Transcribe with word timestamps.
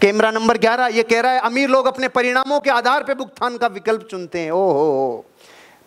Camera 0.00 0.30
number 0.30 0.58
ग्यारह, 0.58 0.86
ये 0.86 1.02
कह 1.02 1.20
रहा 1.20 1.32
है, 1.32 1.40
अमीर 1.40 1.68
लोग 1.68 1.86
अपने 1.86 2.08
परिणामों 2.08 2.60
के 2.60 2.70
आधार 2.70 3.04
पर 3.04 3.14
भुगतान 3.14 3.56
का 3.58 3.66
विकल्प 3.66 4.08
चुनते 4.10 4.40
हैं। 4.40 4.50
ओहो। 4.50 5.24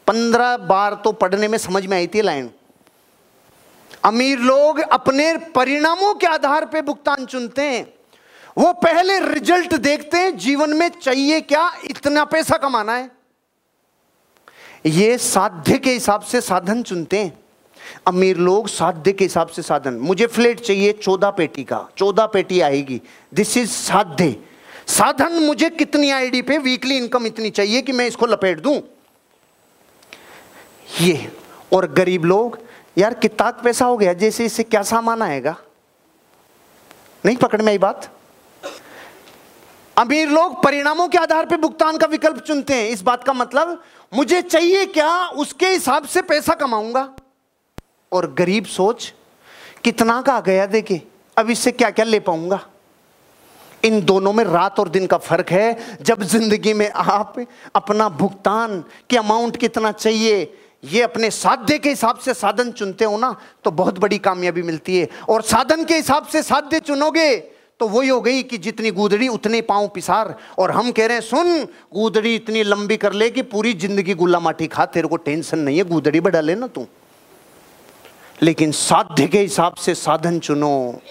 पंद्रह 0.08 0.58
बार 0.58 0.94
तो 0.94 1.12
पढ़ने 1.12 1.48
में 1.48 1.58
समझ 1.58 1.86
में 1.86 1.98
आई 1.98 2.08
थी 2.08 2.22
लाइन। 2.22 2.50
अमीर 4.04 4.40
लोग 4.40 4.80
अपने 4.80 5.38
परिणामों 5.38 6.14
के 6.14 6.28
आधार 6.28 6.66
पर 6.66 6.82
भुगतान 6.82 7.26
चुनते 7.26 7.62
हैं। 7.62 7.94
वो 8.58 8.74
पहले 8.74 9.20
रिज़ल्ट 9.20 9.74
देखते 9.74 10.18
हैं, 10.18 10.38
जीवन 10.38 10.74
में 10.74 10.90
चाहिए 10.90 11.42
क्या, 11.42 11.72
इतना 11.90 12.26
पैसा 12.26 12.58
कमाना 12.58 12.94
है। 12.94 13.12
ये 14.86 15.18
साध्य 15.18 15.78
के 15.78 15.92
हिसाब 15.92 16.22
से 16.22 16.42
साधन 16.42 16.84
चुनते 16.84 17.18
हैं। 17.18 17.40
अमीर 18.08 18.38
लोग 18.38 18.68
साध्य 18.68 19.12
के 19.12 19.26
हिसाब 19.26 19.48
से 19.48 19.62
साधन। 19.62 19.94
मुझे 19.94 20.28
फ्लेट 20.28 20.60
चाहिए 20.60 20.92
चौदह 20.94 21.30
पेटी 21.30 21.64
का। 21.64 21.90
चौदह 21.98 22.26
पेटी 22.26 22.62
आएगी। 22.62 23.02
दिस 23.34 23.58
इज़ 23.58 23.70
साध्य 23.70 24.36
साधन 24.88 25.34
मुझे 25.34 25.70
कितनी 25.70 26.10
आईडी 26.12 26.42
पे 26.42 26.58
वीकली 26.58 26.98
इनकम 26.98 27.26
इतनी 27.26 27.50
चाहिए 27.50 27.82
कि 27.82 27.92
मैं 27.92 28.08
इसको 28.08 28.26
लपेट 28.26 28.60
दूँ? 28.60 28.82
ये। 31.02 31.32
और 31.74 31.92
गरीब 31.92 32.26
लोग, 32.26 32.60
यार 32.98 33.14
कितना 33.14 33.52
पैसा 33.52 33.86
हो 33.86 33.98
गया, 33.98 34.14
जैसे 34.14 34.46
इससे 34.46 34.64
क्या 34.64 34.82
सामान 34.84 35.22
आएगा? 35.22 35.56
नहीं 37.26 37.38
पकड़ 37.38 37.62
में 37.62 37.68
आई 37.68 37.78
बात। 37.78 38.10
अमीर 39.98 40.30
लोग 40.30 40.64
परिणामों 40.64 41.08
के 41.08 41.18
आधार 41.18 41.46
पर 41.46 41.58
भुगतान 41.58 41.98
का 41.98 42.08
विकल्प 42.08 42.38
चुनते 42.38 42.74
हैं। 42.74 42.90
इस 42.90 43.02
बात 43.02 43.24
का 43.24 43.34
मतलब 43.34 43.84
मुझे 44.14 44.42
चाहिए 44.42 44.86
क्या 44.86 45.26
उसके 45.28 45.68
हिसाब 45.68 46.06
से 46.06 46.22
पैसा 46.22 46.54
कमाऊँगा? 46.54 47.14
और 48.12 48.34
गरीब 48.34 48.66
सोच, 48.68 49.14
कितना 49.84 50.22
का 50.22 50.34
आ 50.34 50.42
गया 50.42 50.66
देखे? 50.68 51.02
अब 51.38 51.50
इससे 51.50 51.72
क्या 51.72 51.90
क्या 51.92 52.06
ले 52.06 52.20
पाऊँगा? 52.22 52.60
इन 53.84 54.02
दोनों 54.06 54.34
में 54.34 54.44
रात 54.44 54.80
और 54.80 54.90
दिन 54.90 55.06
का 55.08 55.18
फ़र्क 55.20 55.52
है। 55.52 55.98
जब 56.02 56.24
ज़िंदगी 56.24 56.74
में 56.74 56.90
आप 56.90 57.36
अपना 57.76 58.10
भुगतान 58.12 58.84
के 59.10 59.18
अमाउंट 59.18 59.58
कितना 59.58 59.92
चाहिए, 59.92 60.54
ये 60.84 61.02
अपने 61.02 61.30
साध्य 61.32 61.78
के 61.78 61.90
हिसाब 61.90 62.18
से 62.18 62.34
साधन 62.34 62.72
चुनते 62.72 63.06
हो 63.06 63.18
ना 63.18 63.36
तो 63.64 63.72
बहुत 63.74 64.00
बड़ी 64.00 64.18
कामयाबी 64.18 64.62
मिलती 64.64 64.98
है। 64.98 65.08
और 65.30 65.42
साधन 65.44 65.86
के 65.86 65.96
हिसाब 65.96 66.28
से 66.28 66.44
साध्य 66.44 66.80
चुनोगे 66.82 67.36
तो 67.80 67.88
वही 67.88 68.10
हो 68.10 68.20
गई 68.22 68.44
कि 68.44 68.58
जितनी 68.58 68.92
गुदड़ी, 68.92 69.28
उतने 69.28 69.62
पाँव 69.62 69.88
पिसार। 69.88 70.36
और 70.58 70.72
हम 70.72 70.92
कह 70.92 71.06
रहे 71.06 71.18
हैं, 71.18 71.22
सुन, 71.22 71.64
गुदड़ी 71.94 72.36
इतनी 72.36 72.64
लंबी 72.64 72.98
कर 72.98 73.14
ले 73.14 73.30
कि 73.30 73.42
पूरी 73.44 73.74
ज़िंदगी 73.76 74.14
गुल्ला 74.14 74.40
माटी 74.40 74.68
खा, 74.68 74.86
तेरे 74.86 75.08
को 75.08 75.18
टेंशन 75.18 75.60
नहीं 75.60 75.78
है, 75.78 75.84
गुदड़ी 75.86 76.20
बढ़ा 76.20 76.42
लेना 76.42 76.68
तू। 76.68 76.86
लेकिन 78.42 78.72
साध्य 78.72 79.28
के 79.28 79.40
हिसाब 79.40 79.74
से 79.74 79.96
साधन 79.96 80.40
चुनो। 80.40 81.02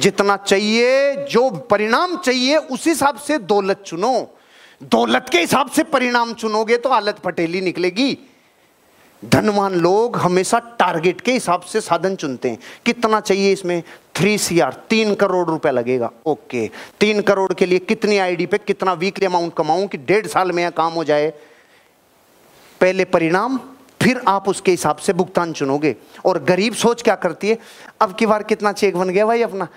जितना 0.00 0.36
चाहिए, 0.36 1.14
जो 1.16 1.50
परिणाम 1.50 2.16
चाहिए, 2.16 2.56
उस 2.56 2.86
हिसाब 2.86 3.16
से 3.16 3.38
दौलत 3.38 3.82
चुनो। 3.86 4.36
दौलत 4.82 5.26
के 5.32 5.38
हिसाब 5.38 5.70
से 5.70 5.82
परिणाम 5.82 6.32
चुनोगे 6.32 6.76
तो 6.76 6.88
हालत 6.88 7.18
पटेली 7.18 7.60
निकलेगी। 7.60 8.18
धनवान 9.24 9.74
लोग 9.74 10.16
हमेशा 10.16 10.58
टारगेट 10.58 11.20
के 11.20 11.32
हिसाब 11.32 11.60
से 11.60 11.80
साधन 11.80 12.16
चुनते 12.16 12.50
हैं। 12.50 12.58
कितना 12.86 13.20
चाहिए 13.20 13.52
इसमें? 13.52 13.82
थ्री 14.16 14.38
सी 14.38 14.60
आर 14.60 14.72
तीन 14.90 15.14
करोड़ 15.14 15.48
रुपया 15.48 15.72
लगेगा। 15.72 16.10
ओके, 16.26 16.70
तीन 17.00 17.20
करोड़ 17.20 17.52
के 17.52 17.66
लिए 17.66 17.78
कितनी 17.78 18.18
आईडी 18.18 18.46
पे 18.46 18.58
कितना 18.58 18.92
वीकली 18.92 19.26
अमाउंट 19.26 19.54
कमाऊं 19.54 19.86
कि 19.86 19.98
डेढ़ 19.98 20.26
साल 20.26 20.52
में 20.52 20.62
यह 20.62 20.70
काम 20.70 20.92
हो 20.92 21.04
जाए? 21.04 21.32
पहले 22.80 23.04
परिणाम 23.04 23.60
फिर 24.02 24.20
आप 24.28 24.48
उसके 24.48 24.70
हिसाब 24.70 24.96
से 24.96 25.12
भुगतान 25.12 25.52
चुनोगे। 25.52 25.96
और 26.24 26.44
गरीब 26.44 26.74
सोच 26.74 27.02
क्या 27.02 27.14
करती 27.14 27.48
है? 27.48 27.58
अब 28.00 28.14
की 28.14 28.26
बार 28.26 28.42
कितना 28.42 28.72
चेक 28.72 28.96
बन 28.96 29.08
गया 29.08 29.26
भाई 29.26 29.42
अपना? 29.42 29.68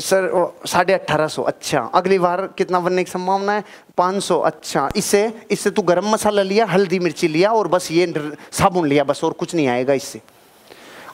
सर 0.00 0.52
साढ़े 0.66 0.92
अट्ठारह 0.92 1.28
सौ 1.28 1.42
अच्छा। 1.42 1.80
अगली 1.94 2.18
बार 2.18 2.46
कितना 2.58 2.80
बनने 2.80 3.04
की 3.04 3.10
संभावना 3.10 3.52
है? 3.52 3.64
पाँच 3.96 4.22
सौ 4.22 4.40
अच्छा। 4.40 4.90
इससे 4.96 5.40
इससे 5.50 5.70
तू 5.70 5.82
गरम 5.82 6.08
मसाला 6.08 6.42
लिया, 6.42 6.66
हल्दी 6.66 6.98
मिर्ची 6.98 7.28
लिया, 7.28 7.52
और 7.52 7.68
बस 7.68 7.90
ये 7.92 8.32
साबुन 8.52 8.88
लिया 8.88 9.04
बस, 9.04 9.24
और 9.24 9.32
कुछ 9.32 9.54
नहीं 9.54 9.68
आएगा 9.68 9.92
इससे। 9.92 10.20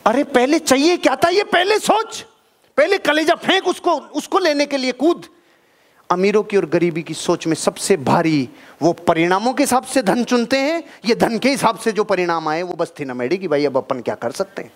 अरे, 0.07 0.25
पहले 0.25 0.59
चाहिए 0.59 0.97
क्या 0.97 1.17
था? 1.17 1.29
ये 1.29 1.45
पहले 1.45 1.79
सोच। 1.79 2.25
पहले 2.77 2.99
कलेजा 2.99 3.35
फेंक 3.35 3.69
उसको 3.69 3.93
उसको 3.93 4.39
लेने 4.39 4.67
के 4.67 4.77
लिए 4.77 4.93
कूद। 4.93 5.27
अमीरों 6.15 6.43
की 6.43 6.57
और 6.57 6.67
गरीबी 6.67 7.03
की 7.03 7.15
सोच 7.15 7.47
में 7.47 7.55
सबसे 7.55 7.97
भारी 7.97 8.49
वो 8.83 8.93
परिणामों 8.93 9.55
के 9.55 9.63
हिसाब 9.63 9.85
से 9.85 10.03
धन 10.03 10.25
चुनते 10.25 10.59
हैं, 10.59 10.85
ये 11.05 11.15
धन 11.15 11.39
के 11.39 11.51
हिसाब 11.51 11.79
से 11.79 11.93
जो 11.93 12.05
परिणाम 12.05 12.49
आए, 12.49 12.63
वो 12.63 12.75
बस 12.75 12.93
थी 13.01 13.05
ना 13.05 13.15
मेडी 13.15 13.39
कि, 13.39 13.49
भाई 13.49 13.67
अब 13.67 13.77
अपन 13.77 14.01
क्या 14.01 14.15
कर 14.15 14.31
सकते 14.31 14.63
हैं? 14.63 14.73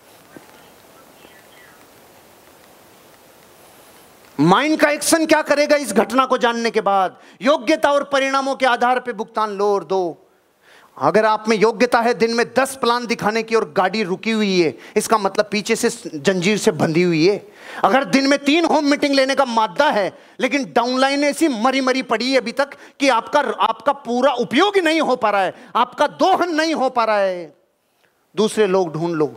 माइंड 4.41 4.81
का 4.81 4.91
एक्शन 4.91 5.27
क्या 5.27 5.43
करेगा 5.43 5.77
इस 5.77 5.93
घटना 5.93 6.27
को 6.27 6.39
जानने 6.39 6.71
के 6.71 6.81
बाद? 6.81 7.19
योग्यता 7.43 7.93
और 7.93 8.05
परिणामों 8.05 8.55
के 8.55 8.67
आधार 8.67 9.01
पर 9.01 9.13
भुगतान 9.13 9.51
लो 9.51 9.75
और 9.75 9.85
दो। 9.85 10.28
अगर 11.01 11.25
आप 11.25 11.45
में 11.49 11.57
योग्यता 11.57 12.01
है, 12.01 12.13
दिन 12.15 12.35
में 12.35 12.45
दस 12.59 12.75
प्लान 12.77 13.07
दिखाने 13.07 13.43
की 13.43 13.55
और 13.55 13.73
गाड़ी 13.77 14.03
रुकी 14.03 14.31
हुई 14.31 14.61
है, 14.61 14.75
इसका 14.97 15.19
मतलब 15.19 15.49
पीछे 15.53 15.77
से 15.77 15.89
जंजीर 16.15 16.59
से 16.59 16.71
बंधी 16.71 17.03
हुई 17.03 17.27
है। 17.27 17.37
अगर 17.85 18.05
दिन 18.05 18.27
में 18.27 18.39
तीन 18.39 18.65
होम 18.65 18.85
मीटिंग 18.85 19.15
लेने 19.15 19.35
का 19.35 19.45
मादा 19.45 19.91
है, 19.91 20.13
लेकिन 20.41 20.65
डाउनलाइन 20.77 21.25
ऐसी 21.25 21.49
मरी 21.49 21.81
मरी 21.81 22.03
पड़ी 22.03 22.31
है 22.31 22.39
अभी 22.39 22.53
तक 22.53 22.71
कि 23.01 23.09
आपका 23.09 23.41
आपका 23.61 23.93
पूरा 23.93 24.33
उपयोग 24.33 24.77
ही 24.77 24.83
नहीं 24.83 25.01
हो 25.01 25.17
पा 25.17 25.31
रहा 25.31 25.43
है, 25.43 25.55
आपका 25.77 26.07
दोहन 26.07 26.55
नहीं 26.55 26.75
हो 26.75 26.89
पा 26.89 27.05
रहा 27.05 27.19
है। 27.19 27.55
दूसरे 28.35 28.67
लोग 28.67 28.93
ढूंढ 28.93 29.15
लो। 29.15 29.35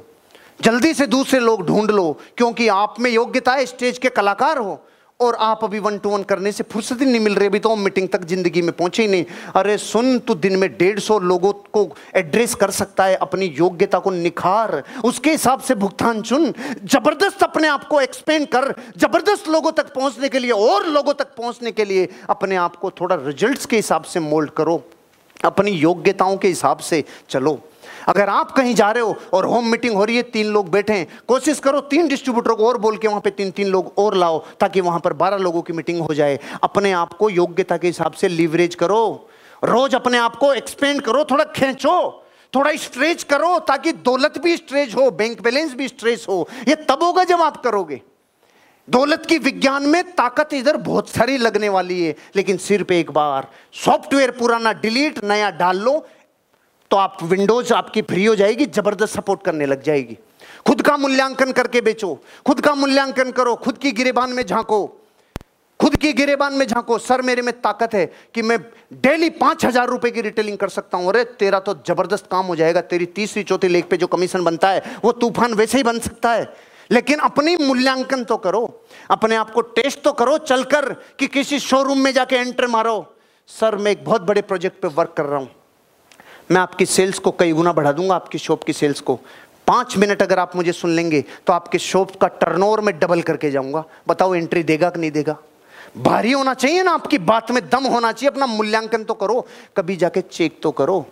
जल्दी 0.62 0.94
से 0.94 1.08
दूसरे 1.08 1.40
लोग 1.40 1.66
ढूंढ 1.68 1.92
लो, 1.92 2.12
क्योंकि 2.38 2.68
आप 2.68 2.96
में 3.00 3.12
योग्यता 3.12 3.54
है, 3.54 3.66
स्टेज 3.66 3.98
के 3.98 4.10
कलाकार 4.10 4.58
हो। 4.58 4.80
और 5.22 5.36
आप 5.42 5.64
अभी 5.64 5.80
वन 5.80 5.98
टू 5.98 6.10
वन 6.10 6.24
करने 6.24 6.52
से 6.52 6.64
फुर्सत 6.64 7.02
ही 7.02 7.06
नहीं 7.06 7.20
मिल 7.20 7.36
रही, 7.36 7.48
अभी 7.48 7.60
तो 7.60 7.76
मीटिंग 7.76 8.08
तक 8.10 8.26
ज़िंदगी 8.26 8.62
में 8.62 8.72
पहुँचे 8.72 9.02
ही 9.02 9.08
नहीं। 9.08 9.26
अरे 9.56 9.78
सुन 9.78 10.18
तू 10.20 10.36
दिन 10.36 10.56
में 10.60 10.70
डेढ़ 10.78 11.00
सौ 11.00 11.20
लोगों 11.22 11.52
को 11.74 11.88
एड्रेस 12.16 12.56
कर 12.56 12.72
सकता 12.72 13.06
है, 13.06 13.16
अपनी 13.18 13.46
योग्यता 13.58 14.00
को 14.00 14.12
निखार, 14.12 14.84
उसके 15.06 15.32
हिसाब 15.32 15.60
से 15.62 15.76
भुगतान 15.76 16.22
चुन, 16.22 16.54
ज़बरदस्त 16.86 17.44
अपने 17.44 17.68
आप 17.68 17.88
को 17.88 18.02
एक्सपेंड 18.02 18.48
कर, 18.48 18.74
ज़बरदस्त 18.98 19.48
लोगों 19.48 19.72
तक 19.72 19.94
पहुँचने 19.94 20.30
के 20.30 20.40
लिए, 20.40 20.52
और 20.52 20.88
लोगों 20.88 21.14
तक 21.14 21.36
पहुँचने 21.38 21.72
के 21.72 21.86
लिए 21.86 22.08
अपने 22.30 22.56
आप 22.56 22.76
को 22.76 22.92
थोड़ा 22.92 23.16
रिज़ल्ट 23.18 23.66
के 23.66 23.76
हिसाब 23.76 24.04
से 24.04 24.20
मोल्ड 24.20 24.50
करो। 24.52 24.84
अपनी 25.46 25.72
योग्यताओं 25.72 26.38
के 26.38 26.48
हिसाब 26.48 26.78
से 26.78 27.04
चलो। 27.30 27.60
अगर 28.08 28.30
आप 28.30 28.52
कहीं 28.52 28.76
जा 28.76 28.92
रहे 28.92 29.04
हो 29.04 29.16
और 29.34 29.46
होम 29.46 29.66
मीटिंग 29.66 29.96
हो 29.96 30.06
रही 30.06 30.16
है, 30.16 30.22
तीन 30.24 30.46
लोग 30.46 30.70
बैठे 30.70 30.94
हैं, 30.94 31.08
कोशिश 31.28 31.60
करो 31.60 31.80
तीन 31.82 32.08
डिस्ट्रीब्यूटर 32.08 32.54
को 32.54 32.68
और 32.68 32.78
बोल 32.78 32.98
के 32.98 33.08
वहाँ 33.08 33.22
पे 33.22 33.30
तीन 33.30 33.52
तीन 33.52 33.68
लोग 33.68 33.94
और 33.98 34.16
लाओ, 34.16 34.40
ताकि 34.60 34.82
वहाँ 34.82 35.00
पर 35.00 35.14
बारह 35.14 35.38
लोगों 35.38 35.62
की 35.62 35.74
मीटिंग 35.74 36.02
हो 36.02 36.14
जाए। 36.14 36.40
अपने 36.64 36.92
आप 36.92 37.14
को 37.14 37.30
योग्यता 37.30 37.78
के 37.78 37.88
हिसाब 37.88 38.12
से 38.12 38.28
लीवरेज 38.28 38.76
करो। 38.76 39.30
रोज 39.64 39.96
अपने 39.96 40.18
आप 40.18 40.36
को 40.36 40.54
एक्सपेंड 40.54 41.02
करो, 41.02 41.24
थोड़ा 41.24 41.44
खेचो, 41.44 42.24
थोड़ा 42.56 42.72
स्ट्रेच 42.76 43.24
करो, 43.24 43.60
ताकि 43.60 43.92
दौलत 43.92 44.38
भी 44.38 44.58
स्ट्रेच 44.58 44.96
हो 44.96 45.12
बैंक 45.12 45.42
बैलेंस 45.42 45.74
भी 45.74 45.88
स्ट्रेच 45.88 46.26
हो। 46.30 46.48
ये 46.68 46.76
तब 46.76 47.04
होगा 47.04 47.24
जब 47.24 47.42
आप 47.42 47.64
करोगे। 47.64 48.02
दौलत 48.88 49.26
की 49.26 49.38
विज्ञान 49.40 49.86
में 49.86 50.04
ताकत 50.14 50.54
इधर 50.54 50.78
बहुत 50.80 51.10
सारी 51.10 51.38
लगने 51.38 51.70
वाली 51.70 52.02
है, 52.02 52.16
लेकिन 52.36 52.58
सिर्फ़ 52.60 52.94
एक 52.94 53.12
बार 53.12 53.48
सॉफ्टवेयर 53.76 54.32
पुराना 54.32 54.74
डिलीट, 54.76 55.24
नया 55.24 55.50
डाल 55.52 55.78
लो 55.80 56.06
तो 56.92 56.98
आप 56.98 57.18
विंडोज़ 57.24 57.74
आपकी 57.74 58.02
फ्री 58.02 58.26
हो 58.26 58.36
जाएगी, 58.36 58.66
ज़बरदस्त 58.68 59.16
सपोर्ट 59.16 59.44
करने 59.44 59.66
लग 59.66 59.84
जाएगी। 59.84 60.18
खुद 60.68 60.82
का 60.82 60.96
मूल्यांकन 60.98 61.52
करके 61.52 61.82
बेचो, 61.82 62.14
खुद 62.46 62.62
का 62.62 62.74
मूल्यांकन 62.76 63.32
करो, 63.32 63.56
खुद 63.58 63.78
की 63.78 63.92
गिरेबान 63.92 64.30
में 64.30 64.46
झांको, 64.46 64.88
खुद 65.80 65.96
की 65.96 66.12
गिरेबान 66.14 66.54
में 66.54 66.66
झांको। 66.68 66.98
सर, 67.00 67.22
मेरे 67.22 67.42
में 67.42 67.54
ताकत 67.62 67.94
है 67.94 68.06
कि 68.36 68.42
मैं 68.42 68.58
डेली 69.04 69.30
पाँच 69.38 69.66
हज़ार 69.66 69.88
रुपए 69.90 70.12
की 70.12 70.22
रिटेलिंग 70.22 70.58
कर 70.58 70.70
सकता 70.70 70.98
हूँ। 70.98 71.08
अरे, 71.10 71.24
तेरा 71.24 71.60
तो 71.60 71.74
ज़बरदस्त 71.88 72.28
काम 72.32 72.46
हो 72.46 72.56
जाएगा, 72.56 72.82
तेरी 72.84 73.06
तीसरी 73.08 73.44
चौथी 73.44 73.68
लेख 73.68 73.88
पे 73.90 73.98
जो 73.98 74.08
कमीशन 74.08 74.44
बनता 74.44 74.70
है, 74.70 74.84
वो 75.06 75.12
तूफ़ान 75.14 75.54
वैसे 75.54 75.78
ही 75.78 75.84
बन 75.84 76.00
सकता 76.02 76.32
है। 76.32 76.46
लेकिन 76.92 77.20
अपनी 77.20 77.56
मूल्यांकन 77.58 78.24
तो 78.24 78.38
करो, 78.38 78.84
अपने 79.12 79.36
आप 79.36 79.52
को 79.52 79.62
टेस्ट 79.62 80.02
तो 80.04 80.12
करो, 80.14 80.38
चलकर 80.38 80.92
कि 81.20 81.28
किसी 81.28 81.60
शोरूम 81.60 82.00
में 82.00 82.12
जाके 82.14 82.36
एंटर 82.36 82.68
मारो। 82.68 83.06
सर, 83.50 83.76
मैं 83.76 83.92
एक 83.92 84.04
बहुत 84.06 84.22
बड़े 84.22 84.42
प्रोजेक्ट 84.42 84.82
पे 84.82 84.88
वर्क 84.88 85.14
कर 85.18 85.26
रहा 85.26 85.40
हूँ। 85.40 85.50
मैं 86.52 86.62
आपकी 86.62 86.86
सेल्स 86.86 87.20
को 87.20 87.32
कई 87.32 87.52
गुना 87.52 87.74
बढ़ा 87.74 87.92
दूँगा, 87.92 88.16
आपकी 88.16 88.38
शॉप 88.38 88.64
की 88.64 88.74
सेल्स 88.74 89.00
को। 89.02 89.20
पाँच 89.68 89.98
मिनट 89.98 90.22
अगर 90.22 90.40
आप 90.40 90.56
मुझे 90.56 90.72
सुन 90.72 90.92
लेंगे 90.92 91.24
तो 91.48 91.54
आपके 91.54 91.80
शॉप 91.80 92.16
का 92.16 92.28
टर्नओवर 92.28 92.82
में 92.82 92.98
डबल 93.00 93.22
करके 93.22 93.52
जाऊँगा। 93.52 93.84
बताओ 94.08 94.36
एंट्री 94.36 94.64
देगा 94.64 94.90
कि 94.90 95.00
नहीं 95.00 95.12
देगा? 95.12 95.38
भारी 95.98 96.32
होना 96.32 96.54
चाहिए 96.54 96.84
ना, 96.84 96.92
आपकी 96.92 97.18
बात 97.18 97.52
में 97.52 97.64
दम 97.70 97.86
होना 97.86 98.12
चाहिए, 98.12 98.30
अपना 98.30 98.46
मूल्यांकन 98.48 99.04
तो 99.04 99.14
करो। 99.14 99.46
कभी 99.78 99.96
जाके 99.96 100.22
चेक 100.22 100.60
तो 100.64 100.72
करो। 100.72 101.06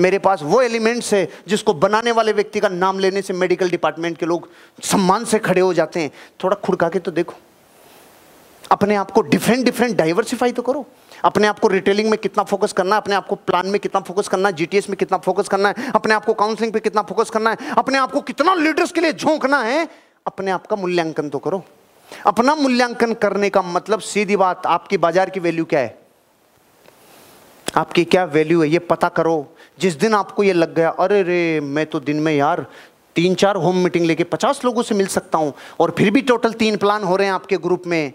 मेरे 0.00 0.18
पास 0.18 0.42
वो 0.42 0.60
एलिमेंट्स 0.62 1.12
है 1.14 1.28
जिसको 1.48 1.74
बनाने 1.74 2.12
वाले 2.12 2.32
व्यक्ति 2.32 2.60
का 2.60 2.68
नाम 2.68 2.98
लेने 2.98 3.22
से 3.22 3.32
मेडिकल 3.34 3.70
डिपार्टमेंट 3.70 4.18
के 4.18 4.26
लोग 4.26 4.48
सम्मान 4.84 5.24
से 5.24 5.38
खड़े 5.38 5.60
हो 5.60 5.72
जाते 5.74 6.00
हैं। 6.00 6.10
थोड़ा 6.44 6.56
खुड़का 6.56 6.88
के 6.88 6.98
तो 6.98 7.10
देखो। 7.10 7.34
अपने 8.70 8.94
आप 8.96 9.10
को 9.10 9.20
डिफरेंट 9.22 9.64
डिफरेंट 9.64 9.96
डाइवर्सिफाई 9.96 10.52
तो 10.52 10.62
करो। 10.62 10.84
अपने 11.24 11.46
आप 11.46 11.58
को 11.58 11.68
रिटेलिंग 11.68 12.08
में 12.10 12.18
कितना 12.18 12.44
फोकस 12.44 12.72
करना 12.72 12.96
है, 12.96 13.00
अपने 13.00 13.14
आप 13.14 13.26
को 13.26 13.34
प्लान 13.36 13.66
में 13.66 13.78
कितना 13.80 14.00
फोकस 14.00 14.28
करना 14.28 14.48
है 14.48 14.54
जीटीएस 14.54 14.88
में 14.90 14.96
कितना 14.96 15.18
फोकस 15.18 15.48
करना 15.48 15.68
है, 15.68 15.90
अपने 15.94 16.14
आप 16.14 16.24
को 16.24 16.34
काउंसलिंग 16.34 16.72
पे 16.72 16.80
कितना 16.80 17.02
फोकस 17.02 17.30
करना 17.30 17.50
है, 17.50 17.70
अपने 17.78 17.98
आप 17.98 18.12
को 18.12 18.20
कितना 18.22 18.54
लीडर्स 18.54 18.92
के 18.92 19.00
लिए 19.00 19.12
झोंकना 19.12 19.62
है, 19.62 19.88
अपने 20.26 20.50
आप 20.50 20.66
का 20.66 20.76
मूल्यांकन 20.76 21.28
तो 21.28 21.38
करो। 21.38 21.62
अपना 22.26 22.54
मूल्यांकन 22.54 23.14
करने 23.14 23.50
का 23.50 23.62
मतलब 23.62 24.00
सीधी 24.00 24.36
बात 24.36 24.66
आपकी 24.66 24.98
बाज़ार 24.98 25.30
की 25.30 25.40
वैल्यू 25.40 25.64
क्या 25.64 25.80
है? 25.80 25.98
आपकी 27.74 28.04
क्या 28.04 28.24
वैल्यू 28.24 28.62
है, 28.62 28.68
ये 28.68 28.78
पता 28.78 29.08
करो। 29.08 29.46
जिस 29.78 29.94
दिन 29.94 30.14
आपको 30.14 30.42
ये 30.42 30.52
लग 30.52 30.74
गया, 30.74 30.88
अरे 30.90 31.22
रे, 31.22 31.60
मैं 31.60 31.86
तो 31.86 32.00
दिन 32.00 32.20
में 32.20 32.34
यार 32.36 32.66
तीन 33.16 33.34
चार 33.34 33.56
होम 33.56 33.76
मीटिंग 33.76 34.06
लेके 34.06 34.24
पचास 34.24 34.64
लोगों 34.64 34.82
से 34.82 34.94
मिल 34.94 35.06
सकता 35.06 35.38
हूँ, 35.38 35.52
और 35.80 35.94
फिर 35.98 36.10
भी 36.10 36.22
टोटल 36.22 36.52
तीन 36.52 36.76
प्लान 36.76 37.04
हो 37.04 37.16
रहे 37.16 37.26
हैं 37.26 37.34
आपके 37.34 37.56
ग्रुप 37.56 37.82
में, 37.86 38.12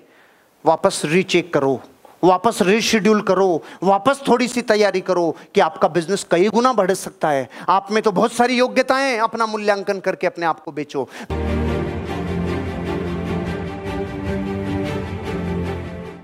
वापस 0.66 1.02
रीचेक 1.06 1.54
करो, 1.54 1.80
वापस 2.24 2.62
रीशेड्यूल 2.62 3.22
करो, 3.22 3.62
वापस 3.84 4.22
थोड़ी 4.28 4.48
सी 4.48 4.62
तैयारी 4.62 5.02
करो 5.02 5.36
कि 5.56 5.62
आपका 5.62 5.88
बिज़नेस 5.88 6.26
कई 6.32 6.50
गुना 6.50 6.74
बढ़ 6.74 6.92
सकता 6.94 7.30
है। 7.30 7.50
आप 7.70 7.88
में 7.92 8.02
तो 8.04 8.12
बहुत 8.12 8.34
सारी 8.34 8.58
योग्यताएँ 8.58 9.18
अपना 9.20 9.46
मूल्यांकन 9.46 10.00
करके 10.00 10.28
अपने 10.28 10.46
आप 10.46 10.60
को 10.60 10.72
बेचो। 10.72 11.08